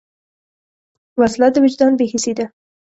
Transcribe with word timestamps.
وسله 1.19 1.47
د 1.51 1.55
وجدان 1.63 1.91
بېحسي 1.99 2.33
ده 2.37 2.45